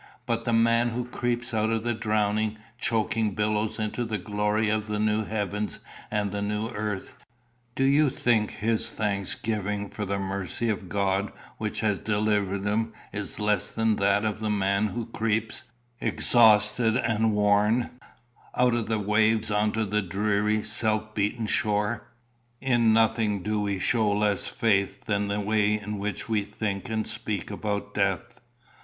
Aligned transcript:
But 0.25 0.45
the 0.45 0.51
man 0.51 0.89
who 0.89 1.05
creeps 1.05 1.53
out 1.53 1.69
of 1.69 1.83
the 1.83 1.93
drowning, 1.93 2.57
choking 2.79 3.35
billows 3.35 3.77
into 3.77 4.03
the 4.03 4.17
glory 4.17 4.67
of 4.67 4.87
the 4.87 4.97
new 4.97 5.25
heavens 5.25 5.79
and 6.09 6.31
the 6.31 6.41
new 6.41 6.69
earth 6.69 7.13
do 7.75 7.83
you 7.83 8.09
think 8.09 8.49
his 8.49 8.89
thanksgiving 8.89 9.91
for 9.91 10.03
the 10.05 10.17
mercy 10.17 10.69
of 10.71 10.89
God 10.89 11.31
which 11.59 11.81
has 11.81 11.99
delivered 11.99 12.65
him 12.65 12.93
is 13.13 13.39
less 13.39 13.69
than 13.69 13.97
that 13.97 14.25
of 14.25 14.39
the 14.39 14.49
man 14.49 14.87
who 14.87 15.05
creeps, 15.05 15.65
exhausted 15.99 16.97
and 16.97 17.33
worn, 17.35 17.91
out 18.55 18.73
of 18.73 18.87
the 18.87 18.97
waves 18.97 19.51
on 19.51 19.71
to 19.73 19.85
the 19.85 20.01
dreary, 20.01 20.63
surf 20.63 21.09
beaten 21.13 21.45
shore? 21.45 22.07
In 22.59 22.91
nothing 22.91 23.43
do 23.43 23.61
we 23.61 23.77
show 23.77 24.11
less 24.11 24.47
faith 24.47 25.05
than 25.05 25.27
the 25.27 25.39
way 25.39 25.79
in 25.79 25.99
which 25.99 26.27
we 26.27 26.41
think 26.43 26.89
and 26.89 27.05
speak 27.05 27.51
about 27.51 27.93
death. 27.93 28.39